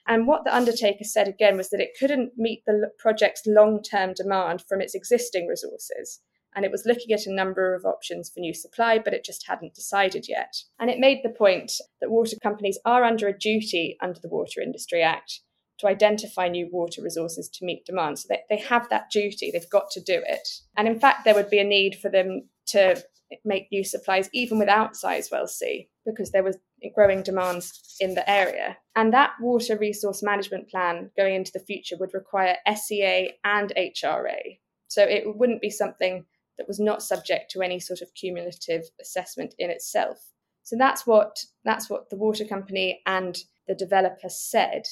And 0.08 0.26
what 0.26 0.44
the 0.44 0.54
undertaker 0.54 1.04
said 1.04 1.26
again 1.26 1.56
was 1.56 1.70
that 1.70 1.80
it 1.80 1.96
couldn't 1.98 2.32
meet 2.36 2.62
the 2.64 2.90
project's 2.98 3.42
long 3.44 3.82
term 3.82 4.14
demand 4.14 4.62
from 4.68 4.80
its 4.80 4.94
existing 4.94 5.48
resources. 5.48 6.20
And 6.56 6.64
it 6.64 6.72
was 6.72 6.86
looking 6.86 7.12
at 7.12 7.26
a 7.26 7.34
number 7.34 7.74
of 7.74 7.84
options 7.84 8.30
for 8.30 8.40
new 8.40 8.54
supply, 8.54 8.98
but 8.98 9.12
it 9.12 9.24
just 9.24 9.46
hadn't 9.46 9.74
decided 9.74 10.26
yet. 10.26 10.56
And 10.80 10.90
it 10.90 10.98
made 10.98 11.20
the 11.22 11.28
point 11.28 11.72
that 12.00 12.10
water 12.10 12.36
companies 12.42 12.78
are 12.86 13.04
under 13.04 13.28
a 13.28 13.38
duty 13.38 13.98
under 14.02 14.18
the 14.18 14.30
Water 14.30 14.62
Industry 14.62 15.02
Act 15.02 15.40
to 15.78 15.86
identify 15.86 16.48
new 16.48 16.68
water 16.72 17.02
resources 17.02 17.50
to 17.50 17.64
meet 17.64 17.84
demand. 17.84 18.18
So 18.18 18.28
they, 18.30 18.40
they 18.48 18.62
have 18.62 18.88
that 18.88 19.10
duty, 19.10 19.50
they've 19.52 19.70
got 19.70 19.90
to 19.90 20.00
do 20.00 20.22
it. 20.26 20.48
And 20.76 20.88
in 20.88 20.98
fact, 20.98 21.24
there 21.24 21.34
would 21.34 21.50
be 21.50 21.58
a 21.58 21.64
need 21.64 21.96
for 22.00 22.10
them 22.10 22.48
to 22.68 23.02
make 23.44 23.68
new 23.70 23.84
supplies 23.84 24.30
even 24.32 24.58
without 24.58 24.94
Sizewell 24.94 25.48
C 25.48 25.88
because 26.06 26.30
there 26.30 26.44
was 26.44 26.56
growing 26.94 27.22
demands 27.22 27.96
in 28.00 28.14
the 28.14 28.28
area. 28.30 28.78
And 28.94 29.12
that 29.12 29.32
water 29.40 29.76
resource 29.76 30.22
management 30.22 30.70
plan 30.70 31.10
going 31.16 31.34
into 31.34 31.50
the 31.52 31.60
future 31.60 31.96
would 31.98 32.14
require 32.14 32.56
SEA 32.74 33.32
and 33.44 33.72
HRA. 33.76 34.58
So 34.88 35.02
it 35.02 35.24
wouldn't 35.26 35.60
be 35.60 35.70
something 35.70 36.24
that 36.58 36.68
was 36.68 36.80
not 36.80 37.02
subject 37.02 37.50
to 37.50 37.62
any 37.62 37.80
sort 37.80 38.00
of 38.00 38.14
cumulative 38.14 38.84
assessment 39.00 39.54
in 39.58 39.70
itself. 39.70 40.32
So 40.62 40.76
that's 40.78 41.06
what 41.06 41.38
that's 41.64 41.88
what 41.88 42.10
the 42.10 42.16
water 42.16 42.44
company 42.44 43.02
and 43.06 43.38
the 43.68 43.74
developer 43.74 44.28
said 44.28 44.86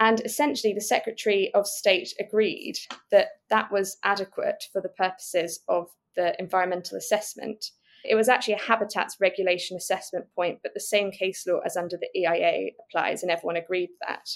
And 0.00 0.20
essentially, 0.20 0.72
the 0.72 0.80
Secretary 0.80 1.52
of 1.54 1.66
State 1.66 2.14
agreed 2.20 2.78
that 3.10 3.28
that 3.50 3.72
was 3.72 3.96
adequate 4.04 4.64
for 4.72 4.80
the 4.80 4.90
purposes 4.90 5.60
of 5.68 5.88
the 6.14 6.40
environmental 6.40 6.96
assessment. 6.96 7.64
It 8.04 8.14
was 8.14 8.28
actually 8.28 8.54
a 8.54 8.62
habitats 8.62 9.16
regulation 9.20 9.76
assessment 9.76 10.26
point, 10.36 10.60
but 10.62 10.72
the 10.72 10.80
same 10.80 11.10
case 11.10 11.44
law 11.46 11.60
as 11.66 11.76
under 11.76 11.96
the 11.96 12.08
EIA 12.16 12.70
applies, 12.86 13.22
and 13.22 13.32
everyone 13.32 13.56
agreed 13.56 13.90
that. 14.06 14.28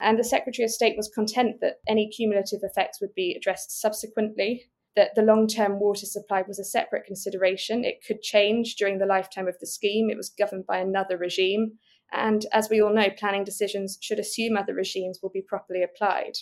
And 0.00 0.18
the 0.18 0.24
Secretary 0.24 0.64
of 0.64 0.72
State 0.72 0.96
was 0.96 1.10
content 1.14 1.60
that 1.60 1.76
any 1.86 2.10
cumulative 2.10 2.60
effects 2.62 3.00
would 3.00 3.14
be 3.14 3.36
addressed 3.36 3.80
subsequently, 3.80 4.64
that 4.96 5.14
the 5.14 5.22
long 5.22 5.46
term 5.46 5.80
water 5.80 6.06
supply 6.06 6.42
was 6.46 6.58
a 6.58 6.64
separate 6.64 7.04
consideration. 7.04 7.84
It 7.84 8.04
could 8.06 8.22
change 8.22 8.76
during 8.76 8.98
the 8.98 9.06
lifetime 9.06 9.48
of 9.48 9.58
the 9.60 9.66
scheme, 9.66 10.10
it 10.10 10.16
was 10.16 10.30
governed 10.30 10.66
by 10.66 10.78
another 10.78 11.16
regime. 11.16 11.72
And 12.12 12.46
as 12.52 12.70
we 12.70 12.80
all 12.80 12.94
know, 12.94 13.10
planning 13.10 13.44
decisions 13.44 13.98
should 14.00 14.18
assume 14.18 14.56
other 14.56 14.74
regimes 14.74 15.18
will 15.22 15.30
be 15.30 15.42
properly 15.42 15.82
applied. 15.82 16.34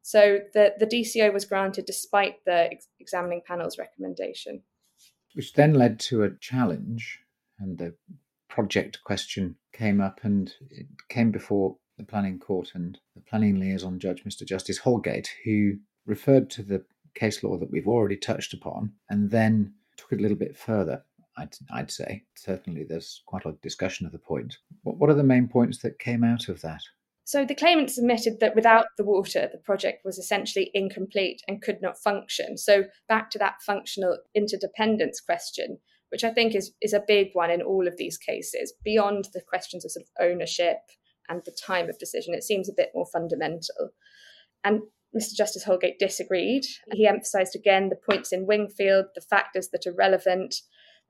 So 0.00 0.38
the, 0.54 0.72
the 0.78 0.86
DCO 0.86 1.32
was 1.32 1.44
granted 1.44 1.84
despite 1.86 2.44
the 2.44 2.70
ex- 2.72 2.88
examining 2.98 3.42
panel's 3.46 3.78
recommendation. 3.78 4.62
Which 5.34 5.52
then 5.52 5.74
led 5.74 6.00
to 6.00 6.24
a 6.24 6.36
challenge, 6.40 7.20
and 7.58 7.78
the 7.78 7.94
project 8.48 9.02
question 9.04 9.56
came 9.72 10.00
up, 10.00 10.20
and 10.22 10.52
it 10.70 10.86
came 11.08 11.30
before 11.30 11.76
the 11.98 12.04
planning 12.04 12.38
court 12.38 12.72
and 12.74 12.98
the 13.14 13.22
planning 13.22 13.60
liaison 13.60 13.98
judge, 13.98 14.24
Mr. 14.24 14.44
Justice 14.46 14.78
Holgate, 14.78 15.30
who 15.44 15.74
referred 16.04 16.50
to 16.50 16.62
the 16.62 16.84
case 17.14 17.42
law 17.42 17.56
that 17.58 17.70
we've 17.70 17.88
already 17.88 18.16
touched 18.16 18.54
upon 18.54 18.92
and 19.10 19.30
then 19.30 19.72
took 19.96 20.12
it 20.12 20.18
a 20.18 20.22
little 20.22 20.36
bit 20.36 20.56
further. 20.56 21.02
I'd, 21.36 21.54
I'd 21.72 21.90
say 21.90 22.24
certainly 22.34 22.84
there's 22.84 23.22
quite 23.26 23.44
a 23.44 23.48
lot 23.48 23.54
of 23.54 23.62
discussion 23.62 24.06
of 24.06 24.12
the 24.12 24.18
point. 24.18 24.58
What, 24.82 24.98
what 24.98 25.10
are 25.10 25.14
the 25.14 25.22
main 25.22 25.48
points 25.48 25.78
that 25.78 25.98
came 25.98 26.24
out 26.24 26.48
of 26.48 26.60
that? 26.62 26.82
So 27.24 27.44
the 27.44 27.54
claimant 27.54 27.90
submitted 27.90 28.40
that 28.40 28.56
without 28.56 28.86
the 28.98 29.04
water, 29.04 29.48
the 29.50 29.58
project 29.58 30.04
was 30.04 30.18
essentially 30.18 30.70
incomplete 30.74 31.40
and 31.46 31.62
could 31.62 31.80
not 31.80 31.96
function. 31.96 32.58
So 32.58 32.84
back 33.08 33.30
to 33.30 33.38
that 33.38 33.62
functional 33.64 34.18
interdependence 34.34 35.20
question, 35.20 35.78
which 36.10 36.24
I 36.24 36.30
think 36.30 36.54
is, 36.54 36.72
is 36.82 36.92
a 36.92 37.04
big 37.06 37.28
one 37.32 37.50
in 37.50 37.62
all 37.62 37.86
of 37.86 37.96
these 37.96 38.18
cases, 38.18 38.74
beyond 38.84 39.28
the 39.32 39.40
questions 39.40 39.84
of 39.84 39.92
sort 39.92 40.04
of 40.04 40.30
ownership 40.30 40.78
and 41.28 41.42
the 41.44 41.56
time 41.64 41.88
of 41.88 41.98
decision. 41.98 42.34
It 42.34 42.42
seems 42.42 42.68
a 42.68 42.74
bit 42.76 42.90
more 42.94 43.06
fundamental. 43.06 43.90
And 44.64 44.82
Mr. 45.16 45.34
Justice 45.36 45.64
Holgate 45.64 45.98
disagreed. 45.98 46.64
He 46.92 47.04
mm-hmm. 47.04 47.14
emphasised 47.14 47.54
again 47.54 47.88
the 47.88 47.96
points 47.96 48.32
in 48.32 48.46
Wingfield, 48.46 49.06
the 49.14 49.20
factors 49.20 49.68
that 49.72 49.86
are 49.86 49.94
relevant, 49.94 50.54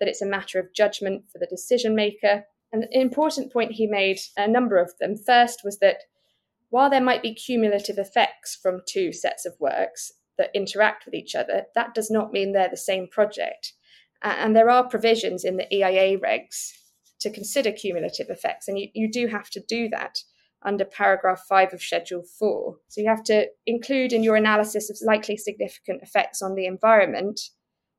that 0.01 0.09
it's 0.09 0.23
a 0.23 0.27
matter 0.27 0.59
of 0.59 0.75
judgment 0.75 1.25
for 1.31 1.39
the 1.39 1.47
decision 1.47 1.95
maker. 1.95 2.45
An 2.73 2.87
important 2.91 3.53
point 3.53 3.73
he 3.73 3.87
made, 3.87 4.19
a 4.37 4.49
number 4.49 4.79
of 4.79 4.93
them. 4.99 5.17
First 5.17 5.61
was 5.65 5.79
that 5.79 5.99
while 6.71 6.91
there 6.91 7.03
might 7.03 7.23
be 7.23 7.35
cumulative 7.35 7.99
effects 7.99 8.59
from 8.61 8.81
two 8.89 9.13
sets 9.13 9.45
of 9.45 9.55
works 9.61 10.11
that 10.39 10.51
interact 10.55 11.05
with 11.05 11.15
each 11.15 11.35
other, 11.35 11.65
that 11.75 11.95
does 11.95 12.11
not 12.11 12.33
mean 12.33 12.53
they're 12.53 12.69
the 12.71 12.77
same 12.77 13.07
project. 13.07 13.75
And 14.23 14.57
there 14.57 14.71
are 14.71 14.89
provisions 14.89 15.45
in 15.45 15.57
the 15.57 15.73
EIA 15.73 16.19
regs 16.19 16.73
to 17.21 17.31
consider 17.31 17.73
cumulative 17.73 18.31
effects, 18.31 18.69
and 18.69 18.79
you, 18.79 18.89
you 18.95 19.11
do 19.11 19.27
have 19.29 19.51
to 19.51 19.61
do 19.69 19.89
that 19.91 20.19
under 20.65 20.85
paragraph 20.85 21.43
5 21.49 21.75
of 21.75 21.83
Schedule 21.83 22.23
4. 22.39 22.77
So 22.89 23.01
you 23.01 23.09
have 23.09 23.25
to 23.25 23.47
include 23.67 24.13
in 24.13 24.23
your 24.23 24.37
analysis 24.37 24.91
of 24.91 24.99
likely 25.05 25.37
significant 25.37 26.03
effects 26.03 26.43
on 26.43 26.55
the 26.55 26.67
environment 26.67 27.41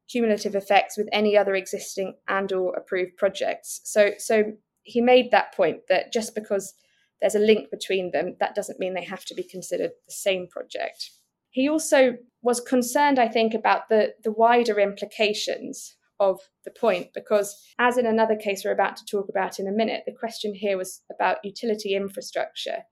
cumulative 0.09 0.55
effects 0.55 0.97
with 0.97 1.07
any 1.11 1.37
other 1.37 1.55
existing 1.55 2.13
and 2.27 2.51
or 2.51 2.75
approved 2.75 3.17
projects. 3.17 3.81
So 3.83 4.11
so 4.17 4.53
he 4.83 5.01
made 5.01 5.31
that 5.31 5.53
point 5.55 5.87
that 5.89 6.11
just 6.11 6.35
because 6.35 6.73
there's 7.21 7.35
a 7.35 7.39
link 7.39 7.71
between 7.71 8.11
them 8.11 8.35
that 8.39 8.53
doesn't 8.53 8.79
mean 8.79 8.93
they 8.93 9.05
have 9.05 9.23
to 9.25 9.33
be 9.33 9.43
considered 9.43 9.91
the 10.05 10.11
same 10.11 10.47
project. 10.47 11.09
He 11.49 11.69
also 11.69 12.17
was 12.41 12.59
concerned 12.59 13.17
I 13.17 13.27
think 13.27 13.53
about 13.53 13.89
the 13.89 14.13
the 14.23 14.31
wider 14.31 14.79
implications 14.79 15.95
of 16.29 16.39
the 16.65 16.71
point 16.71 17.07
because, 17.13 17.55
as 17.79 17.97
in 17.97 18.05
another 18.05 18.35
case 18.35 18.63
we're 18.63 18.71
about 18.71 18.97
to 18.97 19.05
talk 19.05 19.29
about 19.29 19.59
in 19.59 19.67
a 19.67 19.71
minute, 19.71 20.03
the 20.05 20.13
question 20.13 20.53
here 20.53 20.77
was 20.77 21.01
about 21.11 21.43
utility 21.43 21.95
infrastructure. 21.95 22.83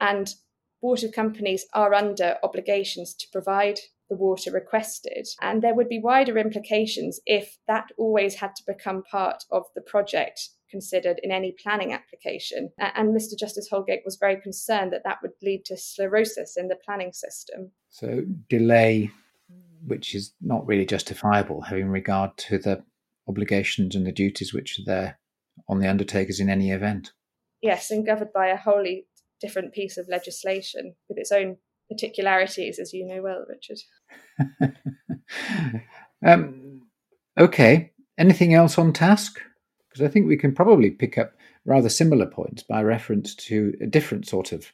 And 0.00 0.32
water 0.80 1.08
companies 1.08 1.66
are 1.74 1.94
under 1.94 2.36
obligations 2.42 3.14
to 3.14 3.26
provide 3.32 3.78
the 4.08 4.16
water 4.16 4.50
requested. 4.50 5.28
And 5.40 5.62
there 5.62 5.74
would 5.74 5.88
be 5.88 6.00
wider 6.00 6.36
implications 6.36 7.20
if 7.26 7.58
that 7.68 7.88
always 7.96 8.34
had 8.36 8.56
to 8.56 8.62
become 8.66 9.02
part 9.04 9.44
of 9.52 9.64
the 9.74 9.82
project 9.82 10.48
considered 10.70 11.20
in 11.22 11.30
any 11.30 11.54
planning 11.62 11.92
application. 11.92 12.70
And 12.78 13.14
Mr. 13.14 13.38
Justice 13.38 13.68
Holgate 13.70 14.02
was 14.04 14.16
very 14.16 14.40
concerned 14.40 14.92
that 14.92 15.02
that 15.04 15.18
would 15.22 15.32
lead 15.42 15.64
to 15.66 15.76
sclerosis 15.76 16.56
in 16.56 16.68
the 16.68 16.78
planning 16.84 17.12
system. 17.12 17.72
So, 17.88 18.22
delay 18.48 19.10
which 19.86 20.14
is 20.14 20.32
not 20.40 20.66
really 20.66 20.86
justifiable, 20.86 21.62
having 21.62 21.88
regard 21.88 22.36
to 22.36 22.58
the 22.58 22.82
obligations 23.28 23.94
and 23.94 24.06
the 24.06 24.12
duties 24.12 24.52
which 24.52 24.78
are 24.78 24.84
there 24.84 25.18
on 25.68 25.78
the 25.78 25.88
undertakers 25.88 26.40
in 26.40 26.48
any 26.48 26.70
event. 26.70 27.12
Yes, 27.62 27.90
and 27.90 28.06
governed 28.06 28.32
by 28.32 28.48
a 28.48 28.56
wholly 28.56 29.06
different 29.40 29.72
piece 29.72 29.96
of 29.96 30.08
legislation 30.08 30.94
with 31.08 31.18
its 31.18 31.32
own 31.32 31.56
particularities, 31.90 32.78
as 32.78 32.92
you 32.92 33.06
know 33.06 33.22
well, 33.22 33.44
Richard. 33.48 33.78
um, 36.26 36.82
okay. 37.38 37.92
Anything 38.18 38.54
else 38.54 38.78
on 38.78 38.92
TASC? 38.92 39.38
Because 39.88 40.04
I 40.04 40.08
think 40.08 40.26
we 40.26 40.36
can 40.36 40.54
probably 40.54 40.90
pick 40.90 41.18
up 41.18 41.32
rather 41.64 41.88
similar 41.88 42.26
points 42.26 42.62
by 42.62 42.82
reference 42.82 43.34
to 43.34 43.74
a 43.80 43.86
different 43.86 44.26
sort 44.26 44.52
of 44.52 44.72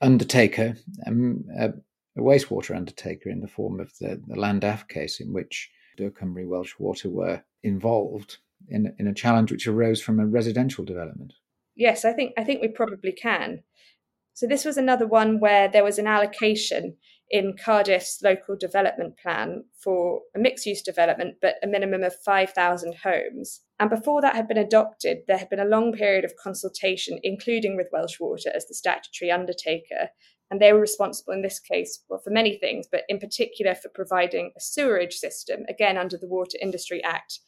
undertaker, 0.00 0.76
um, 1.06 1.44
a 1.58 1.70
a 2.16 2.20
wastewater 2.20 2.76
undertaker 2.76 3.30
in 3.30 3.40
the 3.40 3.48
form 3.48 3.80
of 3.80 3.92
the, 4.00 4.20
the 4.26 4.36
Llandaff 4.36 4.88
case, 4.88 5.20
in 5.20 5.32
which 5.32 5.70
Cymru 5.98 6.48
Welsh 6.48 6.74
Water 6.78 7.10
were 7.10 7.42
involved 7.62 8.38
in, 8.68 8.94
in 8.98 9.06
a 9.06 9.14
challenge 9.14 9.50
which 9.50 9.66
arose 9.66 10.00
from 10.00 10.18
a 10.18 10.26
residential 10.26 10.84
development. 10.84 11.34
Yes, 11.76 12.04
I 12.04 12.12
think 12.12 12.32
I 12.36 12.44
think 12.44 12.60
we 12.60 12.68
probably 12.68 13.12
can. 13.12 13.62
So 14.34 14.46
this 14.46 14.64
was 14.64 14.76
another 14.76 15.06
one 15.06 15.40
where 15.40 15.68
there 15.68 15.84
was 15.84 15.98
an 15.98 16.06
allocation 16.06 16.96
in 17.30 17.54
Cardiff's 17.62 18.20
local 18.22 18.56
development 18.56 19.18
plan 19.18 19.64
for 19.78 20.22
a 20.34 20.38
mixed 20.38 20.66
use 20.66 20.82
development, 20.82 21.36
but 21.40 21.56
a 21.62 21.66
minimum 21.66 22.02
of 22.02 22.14
5,000 22.24 22.96
homes. 23.04 23.60
And 23.78 23.88
before 23.88 24.20
that 24.20 24.34
had 24.34 24.48
been 24.48 24.58
adopted, 24.58 25.18
there 25.28 25.38
had 25.38 25.48
been 25.48 25.60
a 25.60 25.64
long 25.64 25.92
period 25.92 26.24
of 26.24 26.34
consultation, 26.42 27.20
including 27.22 27.76
with 27.76 27.88
Welsh 27.92 28.18
Water 28.18 28.50
as 28.54 28.66
the 28.66 28.74
statutory 28.74 29.30
undertaker, 29.30 30.08
and 30.50 30.60
they 30.60 30.72
were 30.72 30.80
responsible 30.80 31.32
in 31.32 31.42
this 31.42 31.60
case 31.60 32.02
well, 32.08 32.20
for 32.22 32.30
many 32.30 32.58
things, 32.58 32.86
but 32.90 33.04
in 33.08 33.18
particular 33.18 33.74
for 33.74 33.88
providing 33.88 34.52
a 34.56 34.60
sewerage 34.60 35.14
system, 35.14 35.64
again 35.68 35.96
under 35.96 36.16
the 36.16 36.26
Water 36.26 36.58
Industry 36.60 37.02
Act. 37.04 37.40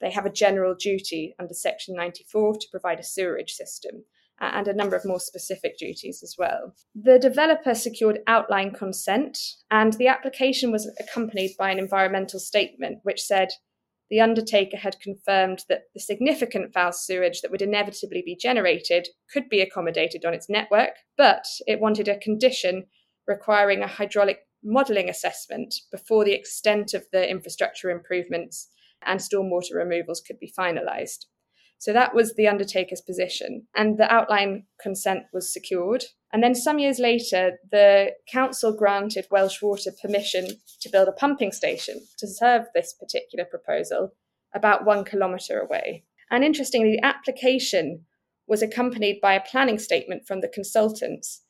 They 0.00 0.10
have 0.10 0.26
a 0.26 0.30
general 0.30 0.74
duty 0.74 1.34
under 1.38 1.54
Section 1.54 1.94
94 1.94 2.54
to 2.54 2.66
provide 2.70 3.00
a 3.00 3.04
sewerage 3.04 3.52
system 3.52 4.04
and 4.40 4.66
a 4.68 4.74
number 4.74 4.96
of 4.96 5.04
more 5.04 5.20
specific 5.20 5.78
duties 5.78 6.20
as 6.22 6.34
well. 6.38 6.74
The 6.94 7.18
developer 7.18 7.74
secured 7.74 8.18
outline 8.26 8.72
consent, 8.72 9.38
and 9.70 9.92
the 9.94 10.08
application 10.08 10.72
was 10.72 10.90
accompanied 10.98 11.54
by 11.58 11.70
an 11.70 11.78
environmental 11.78 12.40
statement 12.40 12.98
which 13.02 13.22
said 13.22 13.50
the 14.10 14.20
undertaker 14.20 14.76
had 14.76 15.00
confirmed 15.00 15.64
that 15.68 15.84
the 15.94 16.00
significant 16.00 16.72
foul 16.72 16.92
sewage 16.92 17.40
that 17.40 17.50
would 17.50 17.62
inevitably 17.62 18.22
be 18.24 18.36
generated 18.36 19.08
could 19.32 19.48
be 19.48 19.60
accommodated 19.60 20.24
on 20.24 20.34
its 20.34 20.48
network, 20.48 20.96
but 21.16 21.44
it 21.66 21.80
wanted 21.80 22.08
a 22.08 22.18
condition 22.18 22.84
requiring 23.26 23.82
a 23.82 23.86
hydraulic 23.86 24.40
modelling 24.62 25.08
assessment 25.08 25.74
before 25.90 26.24
the 26.24 26.32
extent 26.32 26.94
of 26.94 27.04
the 27.12 27.28
infrastructure 27.28 27.90
improvements 27.90 28.68
and 29.04 29.20
stormwater 29.20 29.74
removals 29.74 30.22
could 30.26 30.38
be 30.38 30.52
finalised. 30.58 31.26
So 31.78 31.92
that 31.92 32.14
was 32.14 32.34
the 32.34 32.48
undertaker's 32.48 33.02
position, 33.02 33.66
and 33.76 33.98
the 33.98 34.10
outline 34.10 34.64
consent 34.80 35.24
was 35.32 35.52
secured. 35.52 36.04
And 36.34 36.42
then 36.42 36.56
some 36.56 36.80
years 36.80 36.98
later, 36.98 37.60
the 37.70 38.10
council 38.26 38.76
granted 38.76 39.28
Welsh 39.30 39.62
Water 39.62 39.92
permission 40.02 40.48
to 40.80 40.88
build 40.88 41.06
a 41.06 41.12
pumping 41.12 41.52
station 41.52 42.00
to 42.18 42.26
serve 42.26 42.64
this 42.74 42.92
particular 42.92 43.44
proposal 43.44 44.16
about 44.52 44.84
one 44.84 45.04
kilometre 45.04 45.60
away. 45.60 46.02
And 46.32 46.42
interestingly, 46.42 46.96
the 46.96 47.06
application 47.06 48.06
was 48.48 48.62
accompanied 48.62 49.20
by 49.20 49.34
a 49.34 49.44
planning 49.48 49.78
statement 49.78 50.26
from 50.26 50.40
the 50.40 50.48
consultants 50.48 51.43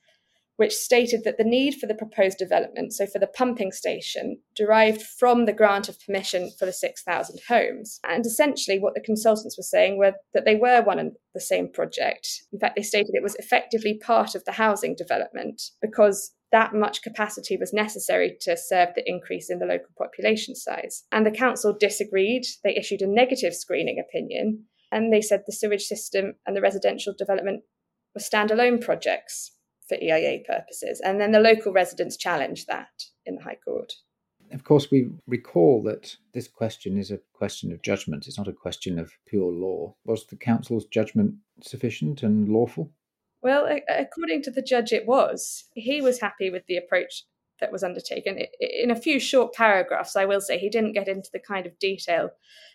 which 0.57 0.73
stated 0.73 1.25
that 1.25 1.37
the 1.37 1.45
need 1.45 1.75
for 1.75 1.87
the 1.87 1.95
proposed 1.95 2.39
development, 2.39 2.93
so 2.93 3.07
for 3.07 3.19
the 3.19 3.27
pumping 3.27 3.73
station, 3.73 4.39
derived 4.55 5.03
from 5.03 5.47
the 5.47 5.53
grant 5.53 5.89
of 5.89 5.99
permission 6.01 6.51
for 6.59 6.65
the 6.65 6.73
6,000 6.73 7.41
homes. 7.49 7.99
And 8.05 8.25
essentially, 8.25 8.79
what 8.79 8.95
the 8.95 9.01
consultants 9.01 9.59
were 9.59 9.65
saying 9.65 9.99
were 9.99 10.15
that 10.33 10.45
they 10.45 10.55
were 10.55 10.83
one 10.83 10.99
and 10.99 11.13
the 11.35 11.41
same 11.41 11.71
project. 11.71 12.29
In 12.53 12.59
fact, 12.59 12.77
they 12.77 12.83
stated 12.83 13.11
it 13.15 13.23
was 13.23 13.37
effectively 13.37 13.99
part 13.99 14.35
of 14.35 14.45
the 14.45 14.53
housing 14.53 14.95
development 14.95 15.61
because 15.83 16.33
that 16.53 16.73
much 16.73 17.03
capacity 17.03 17.57
was 17.57 17.73
necessary 17.73 18.37
to 18.43 18.57
serve 18.57 18.91
the 18.95 19.03
increase 19.07 19.51
in 19.51 19.59
the 19.59 19.67
local 19.67 19.89
population 19.99 20.55
size. 20.55 21.03
And 21.11 21.27
the 21.27 21.33
council 21.33 21.77
disagreed. 21.79 22.45
They 22.63 22.77
issued 22.77 23.03
a 23.03 23.09
negative 23.09 23.55
screening 23.55 23.99
opinion 23.99 24.67
and 24.93 25.13
they 25.13 25.21
said 25.21 25.43
the 25.47 25.53
sewage 25.53 25.83
system 25.83 26.35
and 26.47 26.57
the 26.57 26.61
residential 26.61 27.13
development 27.19 27.65
were 28.15 28.21
standalone 28.21 28.81
projects 28.81 29.51
for 29.89 29.97
EIA 29.97 30.41
purposes. 30.47 31.01
And 31.05 31.21
then 31.21 31.33
the 31.33 31.41
local 31.41 31.73
residents 31.73 32.17
challenged 32.17 32.67
that 32.69 33.05
in 33.27 33.37
the 33.37 33.43
High 33.43 33.59
Court. 33.65 33.93
Of 34.53 34.65
course, 34.65 34.91
we 34.91 35.11
recall 35.27 35.83
that 35.85 36.17
this 36.33 36.49
question 36.49 36.99
is 36.99 37.11
a 37.11 37.21
question 37.33 37.73
of 37.73 37.83
judgment. 37.83 38.27
It's 38.27 38.39
not 38.39 38.49
a 38.49 38.53
question 38.53 38.99
of 38.99 39.13
pure 39.27 39.51
law. 39.51 39.97
Was 40.05 40.27
the 40.27 40.37
council's 40.37 40.85
judgment 40.87 41.35
sufficient 41.63 42.23
and 42.23 42.49
lawful? 42.49 42.93
Well, 43.43 43.69
according 43.89 44.43
to 44.43 44.51
the 44.51 44.63
judge, 44.63 44.93
it 44.93 45.07
was. 45.07 45.65
He 45.75 46.01
was 46.01 46.21
happy 46.21 46.51
with 46.51 46.67
the 46.67 46.77
approach 46.77 47.25
that 47.61 47.73
was 47.73 47.85
undertaken. 47.85 48.39
In 48.61 48.91
a 48.91 48.97
few 48.97 49.21
short 49.21 49.53
paragraphs, 49.53 50.17
I 50.17 50.25
will 50.25 50.41
say 50.41 50.59
he 50.59 50.71
didn't 50.71 50.93
get 50.93 51.09
into 51.09 51.31
the 51.33 51.41
kind 51.41 51.67
of 51.67 51.79
detail 51.79 52.31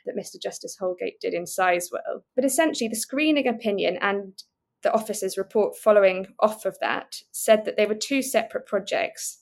that 0.06 0.18
Mr. 0.18 0.42
Justice 0.42 0.78
Holgate 0.80 1.20
did 1.20 1.34
in 1.34 1.44
Sizewell. 1.44 2.24
But 2.36 2.46
essentially, 2.46 2.88
the 2.88 2.96
screening 2.96 3.48
opinion 3.48 3.98
and 4.02 4.42
the 4.84 4.94
officer's 4.94 5.38
report 5.38 5.78
following 5.78 6.28
off 6.40 6.66
of 6.66 6.78
that 6.80 7.18
said 7.32 7.66
that 7.66 7.78
they 7.78 7.86
were 7.86 7.96
two 7.96 8.22
separate 8.22 8.66
projects. 8.66 9.40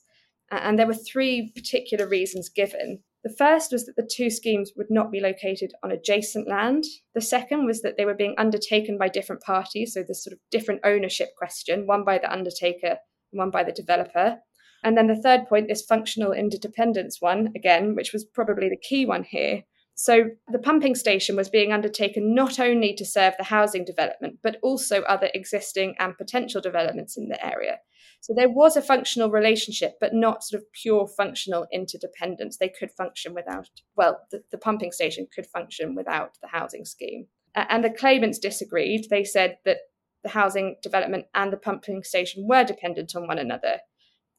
And 0.49 0.79
there 0.79 0.87
were 0.87 0.95
three 0.95 1.51
particular 1.55 2.07
reasons 2.07 2.49
given. 2.49 3.03
The 3.23 3.35
first 3.35 3.71
was 3.73 3.85
that 3.85 3.97
the 3.97 4.09
two 4.09 4.29
schemes 4.29 4.71
would 4.77 4.89
not 4.89 5.11
be 5.11 5.19
located 5.19 5.73
on 5.83 5.91
adjacent 5.91 6.47
land. 6.47 6.85
The 7.13 7.21
second 7.21 7.65
was 7.65 7.81
that 7.81 7.97
they 7.97 8.05
were 8.05 8.13
being 8.13 8.35
undertaken 8.37 8.97
by 8.97 9.09
different 9.09 9.41
parties, 9.41 9.93
so 9.93 10.03
this 10.03 10.23
sort 10.23 10.33
of 10.33 10.39
different 10.49 10.81
ownership 10.85 11.29
question, 11.37 11.87
one 11.87 12.05
by 12.05 12.19
the 12.19 12.31
undertaker 12.31 12.97
and 13.31 13.39
one 13.39 13.51
by 13.51 13.63
the 13.63 13.73
developer. 13.73 14.37
And 14.83 14.97
then 14.97 15.07
the 15.07 15.21
third 15.21 15.47
point, 15.47 15.67
this 15.67 15.81
functional 15.81 16.31
interdependence 16.31 17.17
one, 17.19 17.51
again, 17.55 17.95
which 17.95 18.13
was 18.13 18.23
probably 18.23 18.69
the 18.69 18.77
key 18.77 19.05
one 19.05 19.23
here. 19.23 19.63
So 19.99 20.25
the 20.47 20.59
pumping 20.59 20.93
station 20.93 21.35
was 21.35 21.49
being 21.49 21.73
undertaken 21.73 22.35
not 22.35 22.59
only 22.59 22.93
to 22.93 23.03
serve 23.03 23.33
the 23.35 23.45
housing 23.45 23.83
development, 23.83 24.37
but 24.43 24.57
also 24.61 25.01
other 25.01 25.31
existing 25.33 25.95
and 25.97 26.15
potential 26.15 26.61
developments 26.61 27.17
in 27.17 27.29
the 27.29 27.43
area. 27.43 27.79
So 28.21 28.35
there 28.35 28.49
was 28.49 28.77
a 28.77 28.81
functional 28.83 29.31
relationship, 29.31 29.93
but 29.99 30.13
not 30.13 30.43
sort 30.43 30.61
of 30.61 30.71
pure 30.71 31.07
functional 31.07 31.65
interdependence. 31.73 32.57
They 32.57 32.69
could 32.69 32.91
function 32.91 33.33
without, 33.33 33.69
well, 33.95 34.21
the, 34.29 34.43
the 34.51 34.59
pumping 34.59 34.91
station 34.91 35.27
could 35.33 35.47
function 35.47 35.95
without 35.95 36.37
the 36.43 36.49
housing 36.49 36.85
scheme. 36.85 37.25
And 37.55 37.83
the 37.83 37.89
claimants 37.89 38.37
disagreed. 38.37 39.07
They 39.09 39.23
said 39.23 39.57
that 39.65 39.77
the 40.23 40.29
housing 40.29 40.75
development 40.83 41.25
and 41.33 41.51
the 41.51 41.57
pumping 41.57 42.03
station 42.03 42.47
were 42.47 42.63
dependent 42.63 43.15
on 43.15 43.25
one 43.25 43.39
another 43.39 43.79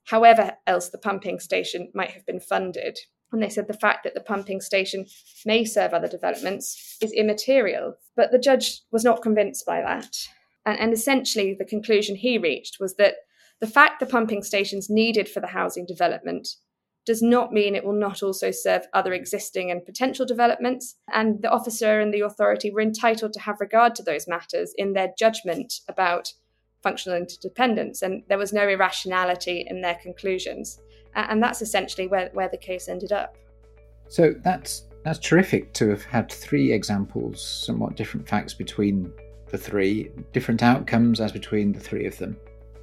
however 0.09 0.53
else 0.67 0.89
the 0.89 0.99
pumping 0.99 1.39
station 1.39 1.91
might 1.95 2.13
have 2.13 2.25
been 2.25 2.41
funded. 2.41 2.99
And 3.33 3.43
they 3.43 3.49
said 3.49 3.69
the 3.69 3.75
fact 3.75 4.05
that 4.05 4.15
the 4.15 4.21
pumping 4.21 4.61
station 4.61 5.07
may 5.45 5.65
serve 5.65 5.93
other 5.93 6.09
developments 6.09 6.97
is 7.03 7.13
immaterial. 7.13 7.95
But 8.17 8.33
the 8.33 8.39
judge 8.39 8.81
was 8.91 9.05
not 9.05 9.23
convinced 9.23 9.67
by 9.67 9.81
that. 9.83 10.17
And, 10.65 10.79
and 10.79 10.93
essentially, 10.93 11.55
the 11.59 11.65
conclusion 11.65 12.17
he 12.17 12.39
reached 12.39 12.79
was 12.81 12.97
that 12.97 13.17
the 13.61 13.67
fact 13.67 14.01
the 14.01 14.07
pumping 14.07 14.43
station's 14.43 14.89
needed 14.89 15.29
for 15.29 15.41
the 15.41 15.49
housing 15.49 15.85
development 15.85 16.49
does 17.05 17.23
not 17.23 17.53
mean 17.53 17.75
it 17.75 17.85
will 17.85 17.99
not 17.99 18.23
also 18.23 18.51
serve 18.51 18.87
other 18.93 19.15
existing 19.15 19.71
and 19.71 19.85
potential 19.85 20.27
developments. 20.27 20.97
And 21.13 21.43
the 21.43 21.51
officer 21.51 22.01
and 22.01 22.13
the 22.13 22.21
authority 22.21 22.71
were 22.71 22.83
entitled 22.83 23.33
to 23.33 23.41
have 23.41 23.61
regard 23.61 23.95
to 23.97 24.03
those 24.03 24.29
matters 24.29 24.75
in 24.77 24.93
their 24.93 25.13
judgment 25.19 25.81
about 25.89 26.33
functional 26.83 27.19
interdependence, 27.19 28.03
and 28.03 28.23
there 28.29 28.39
was 28.39 28.53
no 28.53 28.69
irrationality 28.69 29.67
in 29.69 29.81
their 29.81 29.97
conclusions. 29.97 30.79
And 31.15 31.43
that's 31.43 31.63
essentially 31.63 32.07
where, 32.07 32.31
where 32.33 32.49
the 32.49 32.57
case 32.57 32.89
ended 32.89 33.13
up. 33.13 33.37
So 34.09 34.35
that's 34.43 34.85
that's 35.05 35.19
terrific 35.19 35.73
to 35.75 35.89
have 35.89 36.05
had 36.05 36.31
three 36.31 36.73
examples, 36.73 37.41
somewhat 37.41 37.97
different 37.97 38.29
facts 38.29 38.53
between 38.53 39.13
the 39.47 39.59
three, 39.59 40.11
different 40.33 40.63
outcomes 40.63 41.21
as 41.21 41.33
between 41.33 41.73
the 41.73 41.81
three 41.81 42.07
of 42.07 42.19
them. 42.19 42.37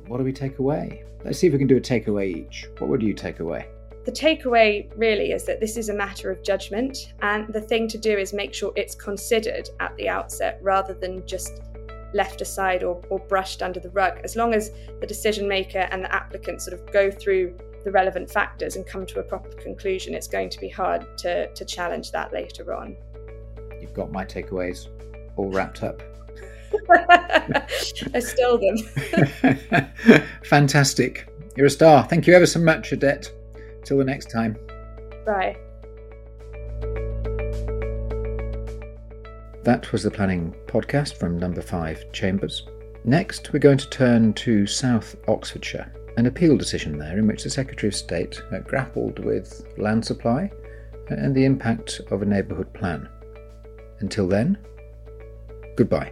What 0.08 0.18
do 0.18 0.24
we 0.24 0.34
take 0.34 0.60
away? 0.60 1.04
Let's 1.24 1.40
see 1.40 1.48
if 1.48 1.54
we 1.54 1.60
can 1.60 1.68
do 1.68 1.78
a 1.78 1.82
takeaway 1.82 2.36
each. 2.36 2.68
What 2.78 2.90
would 2.90 3.02
you 3.02 3.14
take 3.14 3.40
away? 3.40 3.68
The 4.06 4.12
takeaway 4.12 4.92
really 4.96 5.32
is 5.32 5.46
that 5.46 5.60
this 5.60 5.78
is 5.78 5.90
a 5.90 5.94
matter 5.94 6.30
of 6.30 6.44
judgment, 6.44 7.14
and 7.22 7.52
the 7.52 7.62
thing 7.62 7.88
to 7.90 7.98
do 7.98 8.16
is 8.16 8.34
make 8.34 8.54
sure 8.54 8.72
it's 8.76 8.94
considered 8.94 9.68
at 9.80 9.96
the 9.98 10.08
outset 10.08 10.60
rather 10.62 10.94
than 10.94 11.26
just 11.26 11.62
left 12.14 12.40
aside 12.40 12.84
or, 12.84 13.02
or 13.10 13.20
brushed 13.20 13.64
under 13.64 13.80
the 13.80 13.90
rug, 13.90 14.20
as 14.24 14.36
long 14.36 14.54
as 14.54 14.72
the 15.02 15.08
decision 15.08 15.48
maker 15.48 15.88
and 15.92 16.04
the 16.04 16.14
applicant 16.14 16.62
sort 16.62 16.80
of 16.80 16.92
go 16.94 17.10
through 17.10 17.58
the 17.86 17.92
relevant 17.92 18.30
factors 18.30 18.76
and 18.76 18.86
come 18.86 19.06
to 19.06 19.20
a 19.20 19.24
proper 19.24 19.50
conclusion, 19.52 20.14
it's 20.14 20.28
going 20.28 20.50
to 20.50 20.60
be 20.60 20.68
hard 20.68 21.06
to, 21.20 21.48
to 21.54 21.64
challenge 21.64 22.12
that 22.12 22.34
later 22.34 22.74
on. 22.74 22.98
You've 23.80 23.94
got 23.94 24.12
my 24.12 24.26
takeaways 24.26 24.88
all 25.38 25.50
wrapped 25.52 25.84
up. 25.84 26.02
I 26.90 28.20
stole 28.20 28.58
them. 28.58 28.78
Fantastic. 30.44 31.30
You're 31.56 31.68
a 31.68 31.70
star. 31.70 32.04
Thank 32.04 32.28
you 32.28 32.34
ever 32.34 32.48
so 32.48 32.60
much, 32.60 32.92
Odette. 32.92 33.32
Till 33.86 34.00
the 34.00 34.04
next 34.04 34.32
time. 34.32 34.58
Bye. 35.26 35.56
That 39.64 39.92
was 39.92 40.04
the 40.04 40.12
planning 40.12 40.56
podcast 40.66 41.18
from 41.18 41.38
number 41.38 41.62
five 41.62 42.12
Chambers. 42.12 42.68
Next, 43.04 43.54
we're 43.54 43.60
going 43.60 43.78
to 43.78 43.90
turn 43.90 44.34
to 44.34 44.66
South 44.66 45.16
Oxfordshire, 45.28 45.92
an 46.18 46.26
appeal 46.26 46.58
decision 46.58 46.98
there 46.98 47.18
in 47.18 47.28
which 47.28 47.44
the 47.44 47.50
Secretary 47.50 47.90
of 47.90 47.96
State 47.96 48.42
grappled 48.66 49.20
with 49.20 49.66
land 49.78 50.06
supply 50.06 50.50
and 51.10 51.36
the 51.36 51.46
impact 51.46 52.02
of 52.10 52.22
a 52.22 52.26
neighbourhood 52.26 52.72
plan. 52.74 53.08
Until 54.00 54.28
then, 54.28 54.58
goodbye. 55.76 56.12